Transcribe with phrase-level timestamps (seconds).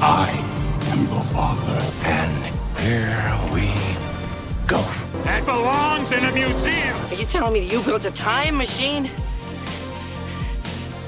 [0.00, 0.30] I
[0.92, 1.82] am the Father.
[2.04, 3.66] And here we
[4.68, 4.80] go.
[5.24, 6.96] That belongs in a museum.
[7.10, 9.10] Are you telling me that you built a time machine?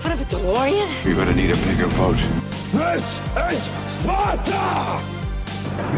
[0.02, 1.04] Out of a DeLorean?
[1.04, 2.16] You're gonna need a bigger boat.
[2.72, 3.20] This
[3.52, 5.00] is Sparta!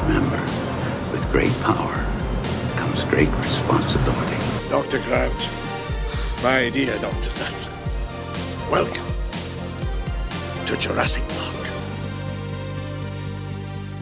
[0.02, 0.40] Remember,
[1.12, 1.94] with great power
[2.76, 4.36] comes great responsibility.
[4.68, 4.98] Dr.
[5.04, 5.48] Grant,
[6.42, 7.30] my dear Dr.
[7.30, 7.72] Sattler,
[8.70, 9.06] welcome
[10.66, 11.51] to Jurassic Park.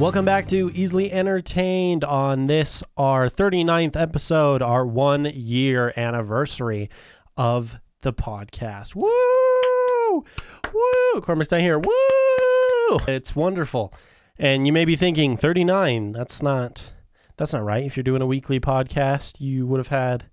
[0.01, 6.89] Welcome back to Easily Entertained on this, our 39th episode, our one year anniversary
[7.37, 8.95] of the podcast.
[8.95, 10.25] Woo!
[10.73, 11.45] Woo!
[11.49, 11.79] Down here.
[11.79, 12.99] Woo!
[13.09, 13.93] It's wonderful.
[14.39, 16.95] And you may be thinking, 39, that's not
[17.37, 17.85] that's not right.
[17.85, 20.31] If you're doing a weekly podcast, you would have had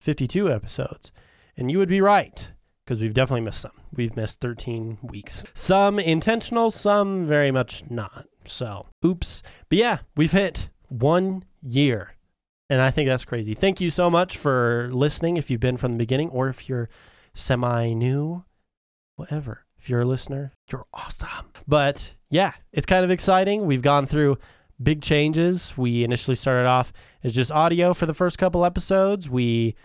[0.00, 1.12] 52 episodes.
[1.56, 2.48] And you would be right
[2.84, 3.72] because we've definitely missed some.
[3.94, 5.44] We've missed 13 weeks.
[5.54, 8.26] Some intentional, some very much not.
[8.44, 9.42] So, oops.
[9.68, 12.14] But yeah, we've hit one year.
[12.70, 13.54] And I think that's crazy.
[13.54, 16.88] Thank you so much for listening if you've been from the beginning or if you're
[17.34, 18.44] semi new,
[19.16, 19.64] whatever.
[19.78, 21.50] If you're a listener, you're awesome.
[21.68, 23.66] But yeah, it's kind of exciting.
[23.66, 24.38] We've gone through
[24.82, 25.76] big changes.
[25.76, 29.28] We initially started off as just audio for the first couple episodes.
[29.28, 29.76] We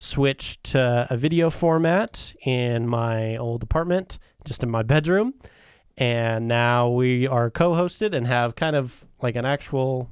[0.00, 5.34] switched to a video format in my old apartment, just in my bedroom.
[5.96, 10.10] And now we are co hosted and have kind of like an actual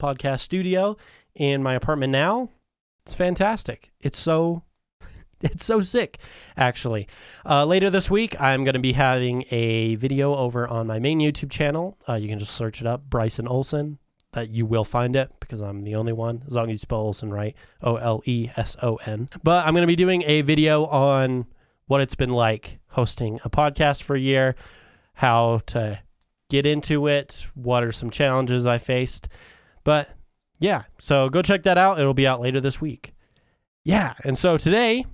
[0.00, 0.96] podcast studio
[1.34, 2.50] in my apartment now.
[3.04, 3.92] It's fantastic.
[4.00, 4.62] It's so.
[5.40, 6.20] It's so sick,
[6.56, 7.06] actually.
[7.44, 11.20] Uh, later this week, I'm going to be having a video over on my main
[11.20, 11.98] YouTube channel.
[12.08, 13.98] Uh, you can just search it up, Bryson Oleson.
[14.34, 17.08] That you will find it because I'm the only one, as long as you spell
[17.08, 19.28] Oleson right, O L E S O N.
[19.44, 21.46] But I'm going to be doing a video on
[21.86, 24.56] what it's been like hosting a podcast for a year,
[25.14, 26.00] how to
[26.50, 29.28] get into it, what are some challenges I faced.
[29.84, 30.10] But
[30.58, 32.00] yeah, so go check that out.
[32.00, 33.14] It'll be out later this week.
[33.84, 35.06] Yeah, and so today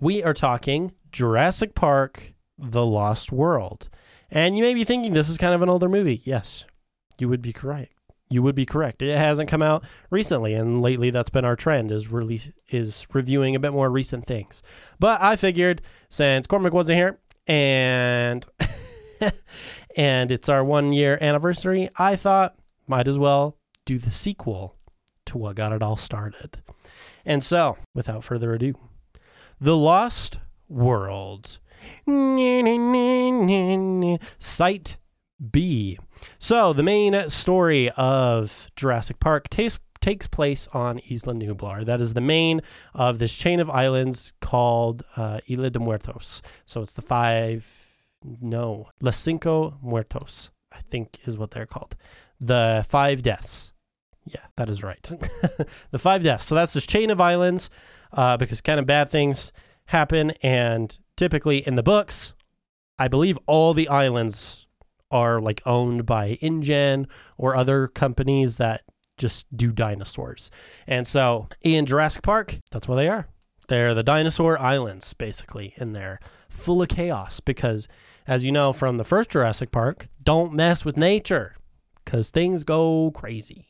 [0.00, 3.88] we are talking Jurassic Park The Lost World.
[4.30, 6.22] And you may be thinking this is kind of an older movie.
[6.24, 6.64] Yes,
[7.18, 7.92] you would be correct.
[8.32, 9.02] You would be correct.
[9.02, 13.56] It hasn't come out recently, and lately that's been our trend is release is reviewing
[13.56, 14.62] a bit more recent things.
[15.00, 18.46] But I figured since Cormac wasn't here and
[19.96, 22.54] and it's our one year anniversary, I thought
[22.86, 24.76] might as well do the sequel
[25.26, 26.62] to what got it all started.
[27.24, 28.74] And so, without further ado,
[29.60, 30.38] The Lost
[30.68, 31.58] World.
[34.38, 34.96] Site
[35.50, 35.98] B.
[36.38, 41.84] So, the main story of Jurassic Park takes takes place on Isla Nublar.
[41.84, 42.60] That is the main
[42.94, 46.42] of this chain of islands called uh, Isla de Muertos.
[46.66, 51.96] So it's the five, no, Los Cinco Muertos, I think is what they're called.
[52.40, 53.72] The five deaths.
[54.24, 55.02] Yeah, that is right.
[55.90, 56.46] the five deaths.
[56.46, 57.68] So that's this chain of islands
[58.12, 59.52] uh, because kind of bad things
[59.86, 60.32] happen.
[60.42, 62.34] And typically in the books,
[62.98, 64.66] I believe all the islands
[65.10, 67.06] are like owned by InGen
[67.36, 68.82] or other companies that
[69.16, 70.50] just do dinosaurs.
[70.86, 73.28] And so in Jurassic Park, that's where they are.
[73.68, 77.86] They're the dinosaur islands, basically, and they're full of chaos because,
[78.26, 81.54] as you know from the first Jurassic Park, don't mess with nature
[82.04, 83.68] because things go crazy.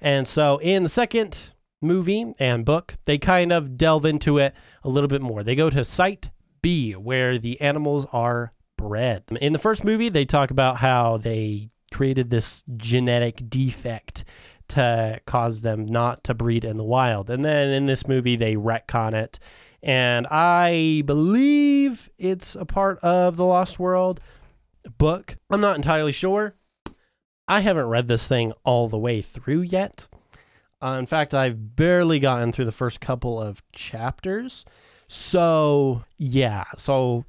[0.00, 1.50] And so in the second
[1.82, 5.42] movie and book, they kind of delve into it a little bit more.
[5.42, 6.30] They go to Site
[6.62, 9.24] B, where the animals are bred.
[9.40, 14.24] In the first movie, they talk about how they created this genetic defect
[14.68, 17.28] to cause them not to breed in the wild.
[17.28, 19.38] And then in this movie, they retcon it.
[19.82, 24.20] And I believe it's a part of the Lost World
[24.98, 25.36] book.
[25.50, 26.54] I'm not entirely sure.
[27.48, 30.06] I haven't read this thing all the way through yet.
[30.82, 34.64] Uh, in fact, I've barely gotten through the first couple of chapters.
[35.08, 36.64] So, yeah.
[36.76, 37.24] So,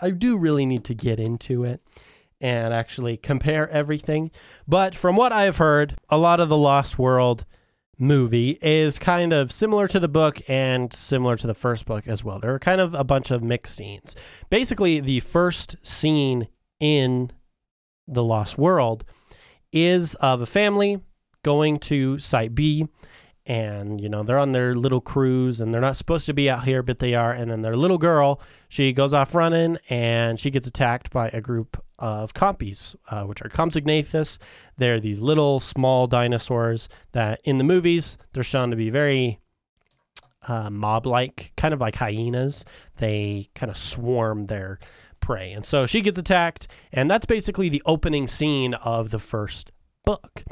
[0.00, 1.80] I do really need to get into it
[2.40, 4.30] and actually compare everything.
[4.66, 7.44] But from what I've heard, a lot of the Lost World
[7.98, 12.24] movie is kind of similar to the book and similar to the first book as
[12.24, 12.40] well.
[12.40, 14.16] There are kind of a bunch of mixed scenes.
[14.48, 16.48] Basically, the first scene
[16.80, 17.30] in
[18.08, 19.04] the Lost World
[19.72, 21.00] is of a family
[21.42, 22.88] going to Site B.
[23.50, 26.66] And, you know, they're on their little cruise and they're not supposed to be out
[26.66, 27.32] here, but they are.
[27.32, 31.40] And then their little girl, she goes off running and she gets attacked by a
[31.40, 34.38] group of compies, uh, which are Compsognathus.
[34.76, 39.40] They're these little small dinosaurs that in the movies, they're shown to be very
[40.46, 42.64] uh, mob like, kind of like hyenas.
[42.98, 44.78] They kind of swarm their
[45.18, 45.50] prey.
[45.50, 49.72] And so she gets attacked, and that's basically the opening scene of the first
[50.04, 50.44] book.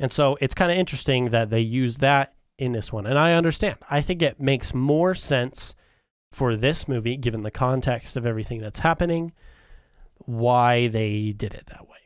[0.00, 3.06] And so it's kind of interesting that they use that in this one.
[3.06, 3.76] And I understand.
[3.90, 5.74] I think it makes more sense
[6.32, 9.32] for this movie, given the context of everything that's happening,
[10.18, 11.96] why they did it that way.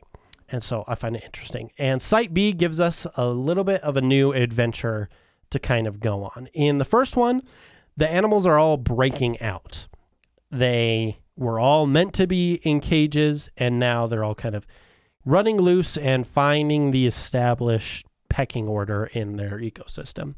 [0.49, 1.71] And so I find it interesting.
[1.77, 5.09] And Site B gives us a little bit of a new adventure
[5.49, 6.47] to kind of go on.
[6.53, 7.41] In the first one,
[7.95, 9.87] the animals are all breaking out.
[10.49, 14.67] They were all meant to be in cages, and now they're all kind of
[15.25, 20.35] running loose and finding the established pecking order in their ecosystem.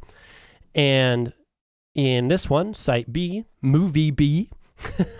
[0.73, 1.31] And
[1.93, 4.49] in this one, Site B, Movie B,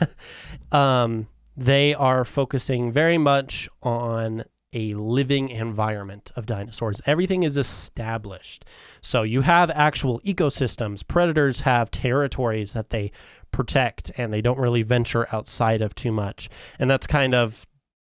[0.71, 6.99] um, they are focusing very much on a living environment of dinosaurs.
[7.05, 8.65] Everything is established.
[9.01, 11.07] So you have actual ecosystems.
[11.07, 13.11] Predators have territories that they
[13.51, 16.49] protect and they don't really venture outside of too much.
[16.79, 17.67] And that's kind of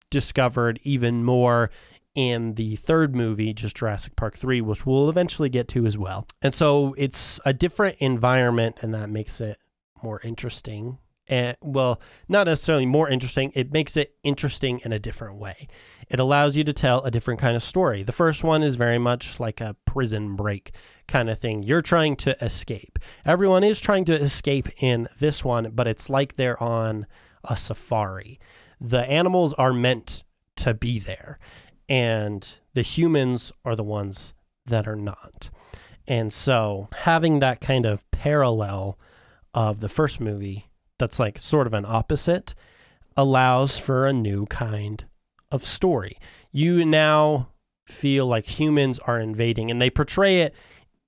[0.10, 1.70] discovered even more
[2.16, 6.26] in the third movie, just Jurassic Park 3, which we'll eventually get to as well.
[6.42, 9.60] And so it's a different environment, and that makes it
[10.02, 10.98] more interesting.
[11.28, 15.68] And well, not necessarily more interesting, it makes it interesting in a different way.
[16.10, 18.04] It allows you to tell a different kind of story.
[18.04, 20.72] The first one is very much like a prison break
[21.08, 21.64] kind of thing.
[21.64, 23.00] You're trying to escape.
[23.26, 27.08] Everyone is trying to escape in this one, but it's like they're on
[27.44, 28.40] a safari.
[28.80, 30.24] The animals are meant
[30.58, 31.40] to be there
[31.88, 34.34] and the humans are the ones
[34.66, 35.50] that are not.
[36.08, 39.00] And so having that kind of parallel
[39.54, 42.56] of the first movie that's like sort of an opposite
[43.18, 45.06] allows for a new kind
[45.52, 46.18] of story.
[46.52, 47.50] You now
[47.86, 50.56] feel like humans are invading and they portray it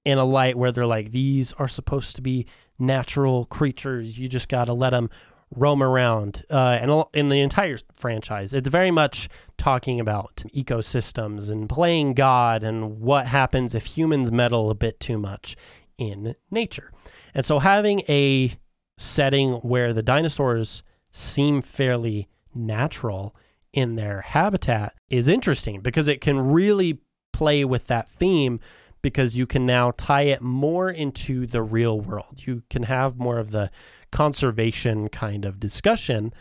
[0.05, 2.45] in a light where they're like these are supposed to be
[2.79, 4.17] natural creatures.
[4.17, 5.09] You just got to let them
[5.55, 8.53] roam around uh, and in the entire franchise.
[8.53, 14.69] It's very much talking about ecosystems and playing god and what happens if humans meddle
[14.69, 15.55] a bit too much
[15.97, 16.91] in nature.
[17.33, 18.53] And so having a
[18.97, 23.35] setting where the dinosaurs seem fairly natural
[23.73, 26.99] in their habitat is interesting because it can really
[27.31, 28.59] play with that theme
[29.07, 32.45] because you can now tie it more into the real world.
[32.45, 33.71] You can have more of the
[34.11, 36.33] conservation kind of discussion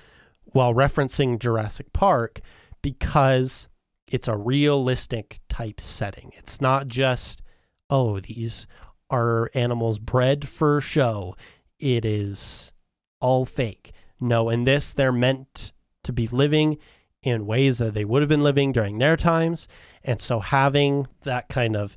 [0.47, 2.41] while referencing Jurassic Park
[2.83, 3.69] because
[4.11, 6.33] it's a realistic type setting.
[6.35, 7.41] It's not just,
[7.89, 8.67] oh, these
[9.11, 11.37] are animals bred for show.
[11.79, 12.73] It is
[13.21, 13.93] all fake.
[14.19, 15.73] No, in this, they're meant
[16.03, 16.79] to be living
[17.23, 19.69] in ways that they would have been living during their times.
[20.03, 21.97] And so having that kind of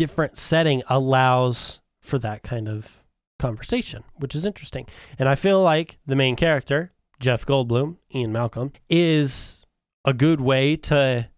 [0.00, 3.04] different setting allows for that kind of
[3.38, 4.86] conversation, which is interesting.
[5.18, 9.62] And I feel like the main character, Jeff Goldblum, Ian Malcolm, is
[10.06, 11.28] a good way to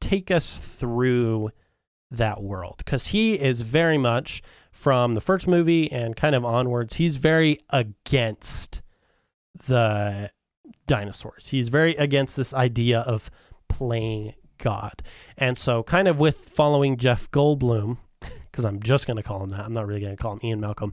[0.00, 1.50] take us through
[2.10, 4.42] that world because he is very much
[4.72, 8.82] from the first movie and kind of onwards, he's very against
[9.68, 10.28] the
[10.88, 11.48] dinosaurs.
[11.48, 13.30] He's very against this idea of
[13.68, 15.04] playing God.
[15.36, 17.98] And so, kind of with following Jeff Goldblum,
[18.58, 19.60] because I'm just going to call him that.
[19.60, 20.92] I'm not really going to call him Ian Malcolm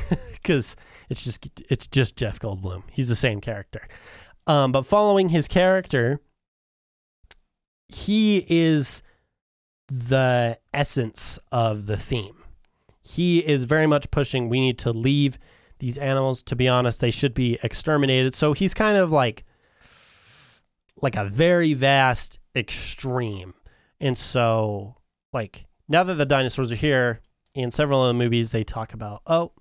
[0.34, 0.76] because
[1.08, 2.82] it's just it's just Jeff Goldblum.
[2.92, 3.88] He's the same character.
[4.46, 6.20] Um, but following his character,
[7.88, 9.00] he is
[9.88, 12.36] the essence of the theme.
[13.02, 15.38] He is very much pushing we need to leave
[15.78, 18.34] these animals to be honest they should be exterminated.
[18.34, 19.42] So he's kind of like
[21.00, 23.54] like a very vast extreme.
[24.02, 24.96] And so
[25.32, 27.20] like now that the dinosaurs are here,
[27.54, 29.52] in several of the movies, they talk about, oh,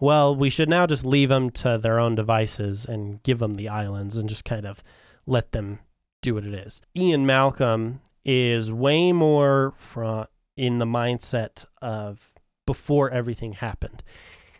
[0.00, 3.68] well, we should now just leave them to their own devices and give them the
[3.68, 4.82] islands and just kind of
[5.26, 5.78] let them
[6.22, 6.82] do what it is.
[6.96, 12.32] Ian Malcolm is way more from in the mindset of
[12.66, 14.02] before everything happened.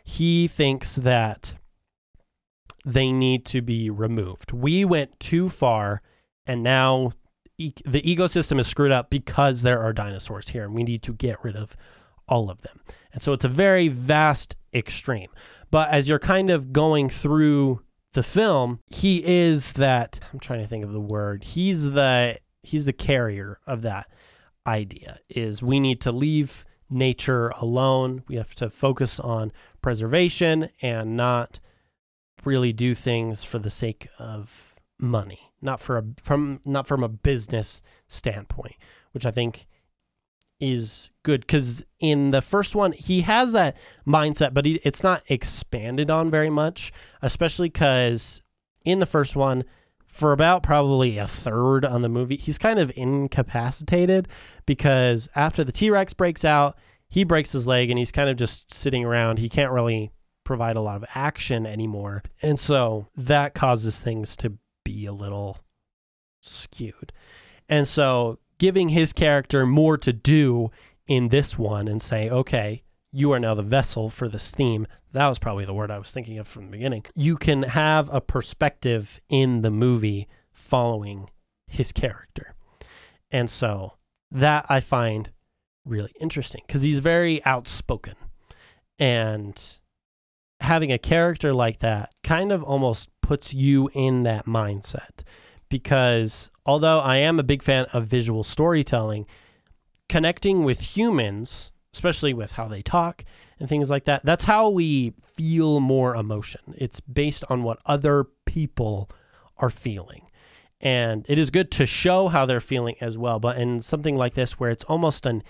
[0.03, 1.55] He thinks that
[2.85, 4.53] they need to be removed.
[4.53, 6.01] We went too far
[6.45, 7.11] and now
[7.57, 11.13] e- the ecosystem is screwed up because there are dinosaurs here and we need to
[11.13, 11.75] get rid of
[12.27, 12.79] all of them.
[13.13, 15.29] And so it's a very vast extreme.
[15.71, 17.81] But as you're kind of going through
[18.13, 21.43] the film, he is that I'm trying to think of the word.
[21.43, 24.07] He's the he's the carrier of that
[24.65, 28.23] idea is we need to leave nature alone.
[28.27, 31.59] We have to focus on preservation and not
[32.43, 37.09] really do things for the sake of money, not for a from not from a
[37.09, 38.75] business standpoint,
[39.11, 39.67] which I think
[40.59, 45.21] is good because in the first one he has that mindset, but he, it's not
[45.29, 48.41] expanded on very much, especially because
[48.83, 49.63] in the first one
[50.05, 54.27] for about probably a third on the movie, he's kind of incapacitated
[54.65, 56.77] because after the T Rex breaks out,
[57.09, 59.39] he breaks his leg and he's kind of just sitting around.
[59.39, 60.11] He can't really
[60.43, 62.23] provide a lot of action anymore.
[62.41, 64.53] And so that causes things to
[64.87, 65.59] be a little
[66.41, 67.11] skewed.
[67.67, 70.71] And so giving his character more to do
[71.07, 74.87] in this one and say, okay, you are now the vessel for this theme.
[75.11, 77.03] That was probably the word I was thinking of from the beginning.
[77.15, 81.29] You can have a perspective in the movie following
[81.67, 82.55] his character.
[83.29, 83.93] And so
[84.31, 85.31] that I find
[85.85, 88.15] really interesting because he's very outspoken.
[88.99, 89.61] And
[90.61, 95.23] having a character like that kind of almost puts you in that mindset
[95.69, 99.25] because although I am a big fan of visual storytelling,
[100.09, 103.23] connecting with humans, especially with how they talk
[103.59, 106.61] and things like that, that's how we feel more emotion.
[106.77, 109.09] It's based on what other people
[109.57, 110.27] are feeling.
[110.79, 113.39] And it is good to show how they're feeling as well.
[113.39, 115.41] But in something like this, where it's almost an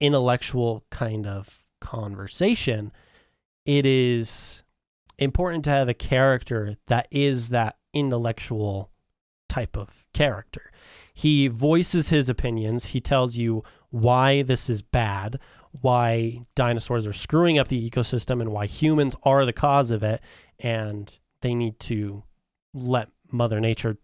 [0.00, 2.92] intellectual kind of conversation,
[3.66, 4.62] it is
[5.18, 8.90] important to have a character that is that intellectual
[9.48, 10.70] type of character.
[11.12, 15.40] He voices his opinions, he tells you why this is bad,
[15.72, 20.20] why dinosaurs are screwing up the ecosystem, and why humans are the cause of it,
[20.60, 22.22] and they need to
[22.74, 23.96] let Mother Nature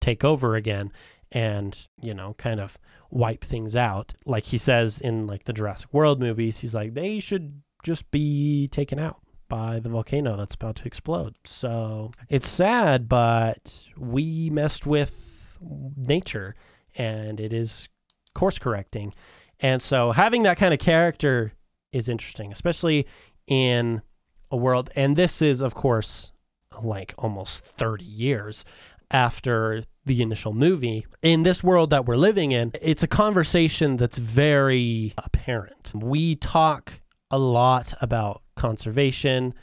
[0.00, 0.92] take over again
[1.32, 2.78] and, you know, kind of
[3.10, 4.12] wipe things out.
[4.26, 8.68] Like he says in like the Jurassic World movies, he's like, they should just be
[8.68, 9.18] taken out
[9.48, 11.34] by the volcano that's about to explode.
[11.44, 15.58] So it's sad, but we messed with
[15.96, 16.54] nature
[16.96, 17.88] and it is
[18.34, 19.12] course correcting.
[19.58, 21.52] And so having that kind of character
[21.92, 23.06] is interesting, especially
[23.46, 24.02] in
[24.50, 24.90] a world.
[24.96, 26.32] And this is, of course,
[26.80, 28.64] like almost 30 years
[29.10, 31.06] after the initial movie.
[31.22, 35.92] In this world that we're living in, it's a conversation that's very apparent.
[35.94, 36.99] We talk
[37.30, 39.54] a lot about conservation,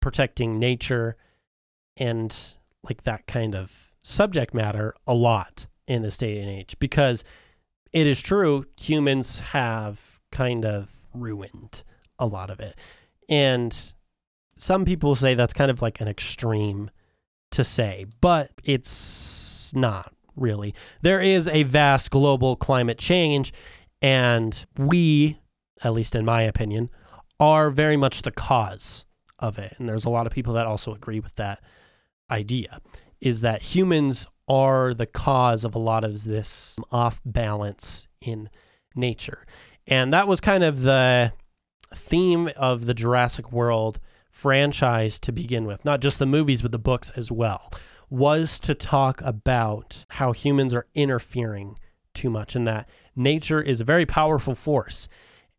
[0.00, 1.16] protecting nature,
[1.96, 7.24] and like that kind of subject matter a lot in this day and age because
[7.92, 11.82] it is true humans have kind of ruined
[12.18, 12.78] a lot of it.
[13.28, 13.76] And
[14.54, 16.90] some people say that's kind of like an extreme
[17.50, 20.74] to say, but it's not really.
[21.02, 23.52] There is a vast global climate change,
[24.00, 25.39] and we,
[25.82, 26.90] at least in my opinion,
[27.38, 29.06] are very much the cause
[29.38, 29.74] of it.
[29.78, 31.60] And there's a lot of people that also agree with that
[32.30, 32.78] idea
[33.20, 38.48] is that humans are the cause of a lot of this off balance in
[38.94, 39.46] nature.
[39.86, 41.32] And that was kind of the
[41.94, 46.78] theme of the Jurassic World franchise to begin with, not just the movies, but the
[46.78, 47.70] books as well,
[48.08, 51.78] was to talk about how humans are interfering
[52.14, 55.08] too much and that nature is a very powerful force.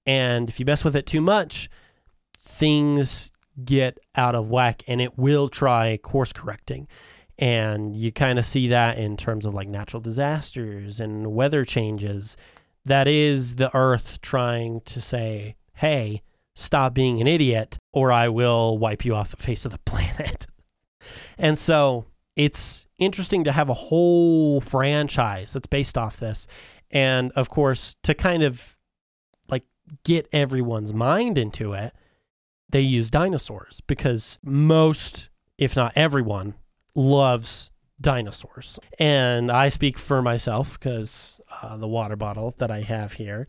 [0.06, 1.70] And if you mess with it too much,
[2.40, 3.32] things
[3.64, 6.88] get out of whack and it will try course correcting.
[7.38, 12.38] And you kind of see that in terms of like natural disasters and weather changes.
[12.86, 16.22] That is the earth trying to say, hey,
[16.56, 20.48] stop being an idiot or I will wipe you off the face of the planet.
[21.38, 22.06] and so
[22.36, 26.48] it's interesting to have a whole franchise that's based off this.
[26.92, 28.78] And of course, to kind of
[30.04, 31.94] get everyone's mind into it,
[32.70, 36.56] they use dinosaurs because most, if not everyone,
[36.96, 37.72] loves
[38.02, 38.80] dinosaurs.
[38.98, 43.48] And I speak for myself because uh, the water bottle that I have here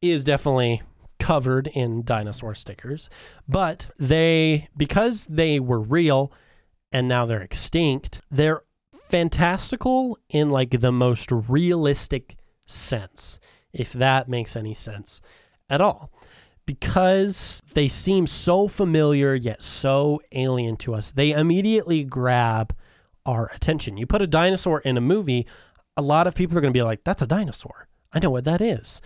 [0.00, 0.82] is definitely
[1.18, 3.08] covered in dinosaur stickers.
[3.48, 6.32] But they, because they were real
[6.90, 8.62] and now they're extinct, they're
[9.08, 13.40] fantastical in like the most realistic sense,
[13.72, 15.20] if that makes any sense
[15.72, 16.12] at all
[16.66, 22.74] because they seem so familiar yet so alien to us, they immediately grab
[23.26, 23.96] our attention.
[23.96, 25.46] You put a dinosaur in a movie,
[25.96, 27.88] a lot of people are going to be like, that's a dinosaur.
[28.12, 29.00] I know what that is.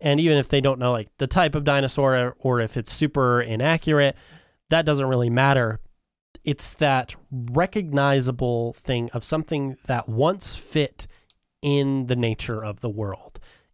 [0.00, 3.40] And even if they don't know like the type of dinosaur or if it's super
[3.40, 4.16] inaccurate,
[4.70, 5.80] that doesn't really matter.
[6.44, 11.06] It's that recognizable thing of something that once fit
[11.60, 13.31] in the nature of the world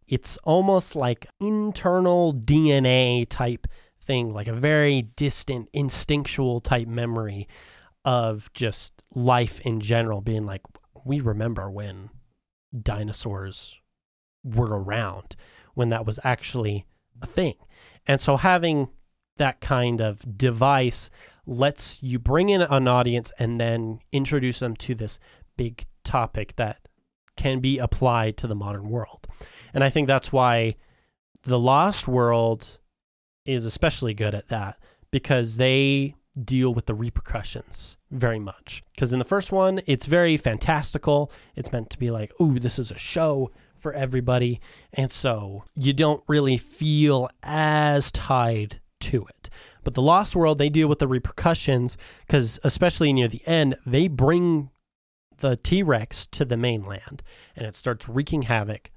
[0.09, 3.67] it's almost like internal DNA type
[4.01, 7.47] thing, like a very distant, instinctual type memory
[8.03, 10.61] of just life in general, being like,
[11.05, 12.09] we remember when
[12.81, 13.79] dinosaurs
[14.43, 15.35] were around,
[15.75, 16.85] when that was actually
[17.21, 17.55] a thing.
[18.07, 18.89] And so having
[19.37, 21.09] that kind of device
[21.45, 25.19] lets you bring in an audience and then introduce them to this
[25.57, 26.87] big topic that
[27.39, 29.25] can be applied to the modern world.
[29.73, 30.75] And I think that's why
[31.43, 32.79] the Lost World
[33.45, 34.77] is especially good at that
[35.09, 38.83] because they deal with the repercussions very much.
[38.93, 41.31] Because in the first one, it's very fantastical.
[41.55, 44.59] It's meant to be like, ooh, this is a show for everybody.
[44.91, 49.49] And so you don't really feel as tied to it.
[49.85, 54.09] But the Lost World, they deal with the repercussions because, especially near the end, they
[54.09, 54.71] bring
[55.39, 57.23] the T Rex to the mainland
[57.55, 58.91] and it starts wreaking havoc.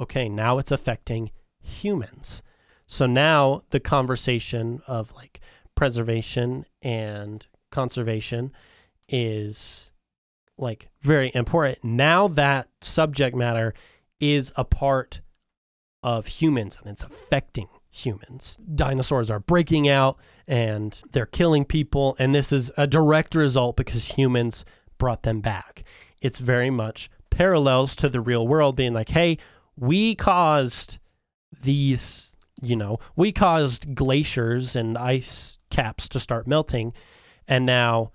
[0.00, 2.42] Okay, now it's affecting humans.
[2.86, 5.40] So now the conversation of like
[5.74, 8.52] preservation and conservation
[9.08, 9.92] is
[10.58, 11.82] like very important.
[11.82, 13.74] Now that subject matter
[14.20, 15.20] is a part
[16.02, 18.58] of humans and it's affecting humans.
[18.74, 24.08] Dinosaurs are breaking out and they're killing people, and this is a direct result because
[24.08, 24.64] humans
[24.98, 25.84] brought them back.
[26.20, 29.38] It's very much parallels to the real world being like, hey,
[29.76, 30.98] we caused
[31.62, 36.92] these, you know, we caused glaciers and ice caps to start melting,
[37.48, 38.12] and now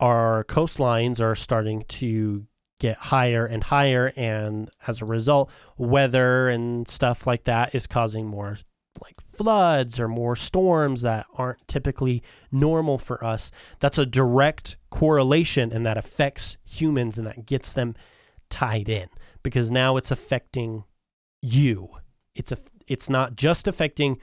[0.00, 2.46] our coastlines are starting to
[2.80, 8.26] get higher and higher and as a result weather and stuff like that is causing
[8.26, 8.56] more
[9.00, 13.50] like floods or more storms that aren't typically normal for us.
[13.80, 17.94] That's a direct correlation and that affects humans and that gets them
[18.50, 19.08] tied in
[19.42, 20.84] because now it's affecting
[21.40, 21.88] you.
[22.34, 24.18] It's a it's not just affecting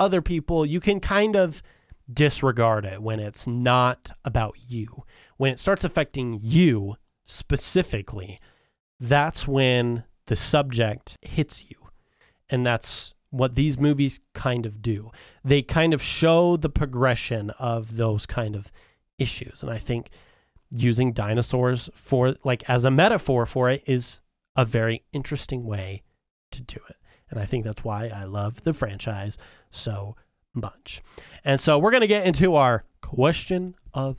[0.00, 0.64] other people.
[0.64, 1.62] You can kind of
[2.12, 5.04] disregard it when it's not about you.
[5.36, 8.38] When it starts affecting you specifically,
[8.98, 11.76] that's when the subject hits you.
[12.50, 15.10] And that's what these movies kind of do.
[15.44, 18.72] They kind of show the progression of those kind of
[19.18, 19.62] issues.
[19.62, 20.10] And I think
[20.70, 24.20] using dinosaurs for like as a metaphor for it is
[24.56, 26.02] a very interesting way
[26.50, 26.96] to do it.
[27.30, 29.36] And I think that's why I love the franchise
[29.70, 30.16] so
[30.54, 31.02] much.
[31.44, 34.16] And so we're going to get into our question of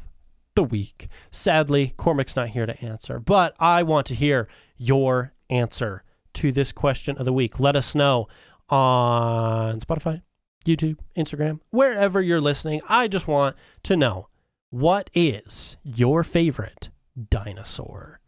[0.56, 1.08] the week.
[1.32, 6.04] Sadly, Cormac's not here to answer, but I want to hear your answer
[6.36, 7.60] to this question of the week.
[7.60, 8.28] Let us know
[8.69, 10.21] on Spotify,
[10.65, 12.82] YouTube, Instagram, wherever you're listening.
[12.89, 14.27] I just want to know
[14.69, 16.89] what is your favorite
[17.29, 18.19] dinosaur?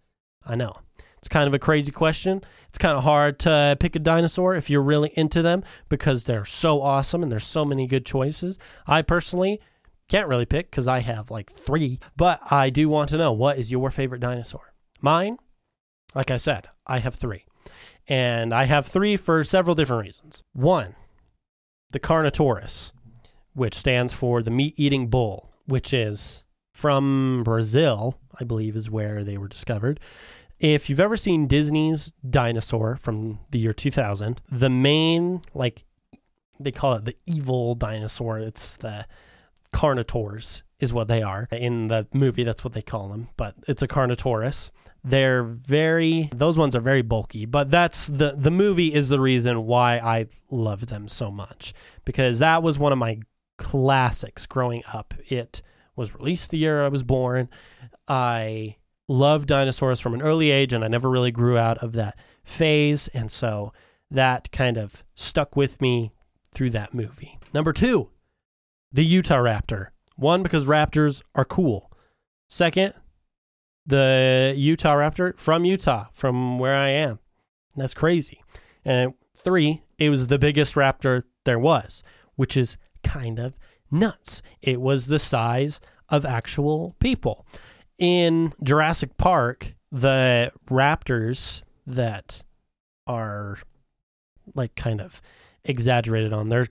[0.45, 0.77] I know
[1.21, 2.41] it's kind of a crazy question.
[2.69, 6.45] It's kind of hard to pick a dinosaur if you're really into them because they're
[6.45, 8.57] so awesome and there's so many good choices.
[8.87, 9.61] I personally
[10.09, 13.59] can't really pick because I have like three, but I do want to know what
[13.59, 14.73] is your favorite dinosaur?
[14.99, 15.37] Mine,
[16.15, 17.45] like I said, I have three.
[18.07, 20.43] And I have three for several different reasons.
[20.53, 20.95] One,
[21.93, 22.91] the Carnotaurus,
[23.53, 29.23] which stands for the meat eating bull, which is from Brazil, I believe is where
[29.23, 29.99] they were discovered.
[30.59, 35.85] If you've ever seen Disney's Dinosaur from the year 2000, the main, like,
[36.59, 39.07] they call it the evil dinosaur, it's the
[39.73, 41.47] Carnotaurs, is what they are.
[41.51, 44.69] In the movie, that's what they call them, but it's a Carnotaurus.
[45.03, 49.65] They're very those ones are very bulky, but that's the the movie is the reason
[49.65, 51.73] why I love them so much
[52.05, 53.19] because that was one of my
[53.57, 55.13] classics growing up.
[55.27, 55.63] It
[55.95, 57.49] was released the year I was born.
[58.07, 62.17] I loved dinosaurs from an early age and I never really grew out of that
[62.43, 63.73] phase and so
[64.09, 66.11] that kind of stuck with me
[66.53, 67.39] through that movie.
[67.53, 68.09] Number 2,
[68.91, 69.87] the Utah Raptor.
[70.15, 71.91] One because raptors are cool.
[72.47, 72.93] Second,
[73.91, 77.19] the Utah Raptor from Utah, from where I am.
[77.75, 78.41] That's crazy.
[78.83, 82.01] And three, it was the biggest raptor there was,
[82.35, 83.57] which is kind of
[83.91, 84.41] nuts.
[84.61, 87.45] It was the size of actual people.
[87.97, 92.43] In Jurassic Park, the raptors that
[93.05, 93.59] are
[94.55, 95.21] like kind of
[95.65, 96.67] exaggerated on, they're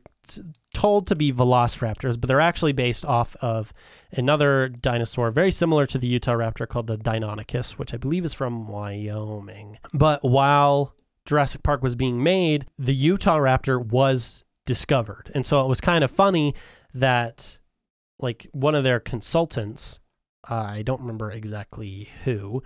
[0.75, 3.73] told to be velociraptors, but they're actually based off of
[4.13, 8.35] another dinosaur very similar to the Utah raptor called the Deinonychus, which I believe is
[8.35, 9.79] from Wyoming.
[9.93, 15.31] But while Jurassic Park was being made, the Utah raptor was discovered.
[15.35, 16.55] And so it was kind of funny
[16.95, 17.59] that
[18.19, 20.01] like one of their consultants,
[20.51, 22.63] uh, I don't remember exactly who,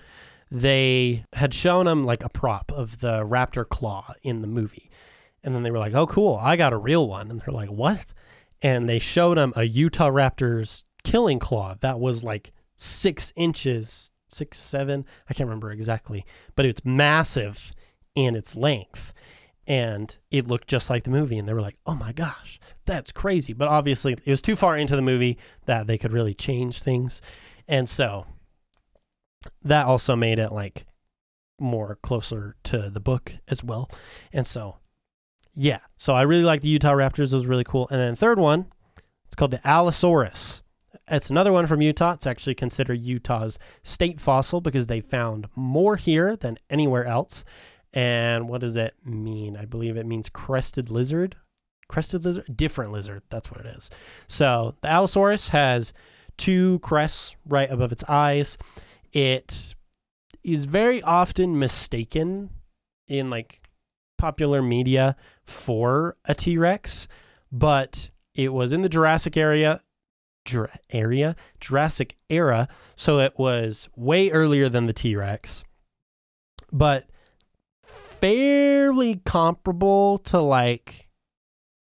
[0.50, 4.90] they had shown him like a prop of the raptor claw in the movie.
[5.44, 6.36] And then they were like, "Oh, cool!
[6.40, 8.06] I got a real one." And they're like, "What?"
[8.62, 14.58] And they showed him a Utah Raptors killing claw that was like six inches, six
[14.58, 15.04] seven.
[15.28, 16.24] I can't remember exactly,
[16.56, 17.72] but it's massive
[18.14, 19.12] in its length,
[19.66, 21.38] and it looked just like the movie.
[21.38, 24.76] And they were like, "Oh my gosh, that's crazy!" But obviously, it was too far
[24.76, 27.20] into the movie that they could really change things,
[27.68, 28.26] and so
[29.62, 30.86] that also made it like
[31.60, 33.90] more closer to the book as well.
[34.32, 34.78] And so,
[35.54, 35.80] yeah.
[35.96, 37.32] So I really like the Utah Raptors.
[37.32, 37.88] It was really cool.
[37.90, 38.66] And then third one,
[39.26, 40.62] it's called the Allosaurus.
[41.08, 42.12] It's another one from Utah.
[42.12, 47.44] It's actually considered Utah's state fossil because they found more here than anywhere else.
[47.92, 49.56] And what does it mean?
[49.56, 51.36] I believe it means crested lizard.
[51.88, 52.56] Crested lizard?
[52.56, 53.22] Different lizard.
[53.28, 53.90] That's what it is.
[54.26, 55.92] So the Allosaurus has
[56.36, 58.56] two crests right above its eyes.
[59.12, 59.74] It
[60.42, 62.50] is very often mistaken
[63.06, 63.68] in like
[64.18, 67.08] popular media for a T Rex,
[67.52, 69.80] but it was in the Jurassic area.
[70.92, 75.64] Area Jurassic era, so it was way earlier than the T Rex,
[76.70, 77.06] but
[77.82, 81.08] fairly comparable to like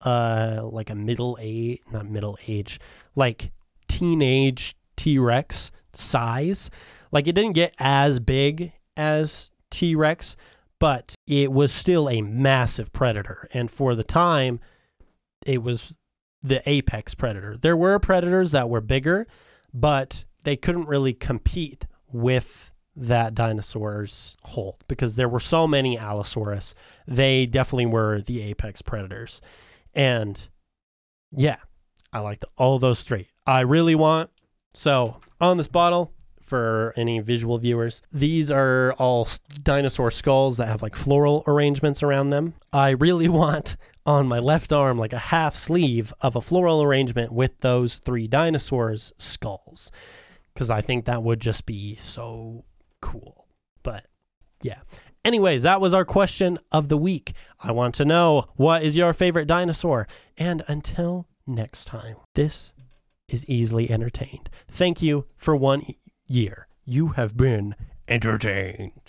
[0.01, 2.79] uh like a middle age not middle age
[3.15, 3.51] like
[3.88, 6.69] teenage T-Rex size
[7.12, 10.36] like it didn't get as big as T-Rex
[10.79, 14.59] but it was still a massive predator and for the time
[15.45, 15.95] it was
[16.41, 19.27] the apex predator there were predators that were bigger
[19.73, 26.73] but they couldn't really compete with that dinosaurs hold because there were so many Allosaurus.
[27.07, 29.39] They definitely were the apex predators.
[29.93, 30.47] And
[31.31, 31.57] yeah,
[32.11, 33.27] I like the, all those three.
[33.45, 34.31] I really want
[34.73, 36.11] so on this bottle
[36.47, 39.27] for any visual viewers, these are all
[39.63, 42.53] dinosaur skulls that have like floral arrangements around them.
[42.71, 47.33] I really want on my left arm like a half sleeve of a floral arrangement
[47.33, 49.91] with those three dinosaurs skulls
[50.53, 52.63] because I think that would just be so
[53.01, 53.47] cool.
[53.83, 54.07] But
[54.62, 54.79] yeah.
[55.25, 57.33] Anyways, that was our question of the week.
[57.60, 60.07] I want to know what is your favorite dinosaur?
[60.38, 62.73] And until next time, this
[63.27, 64.49] is easily entertained.
[64.69, 65.83] Thank you for one
[66.27, 66.67] year.
[66.85, 67.75] You have been
[68.07, 69.06] entertained.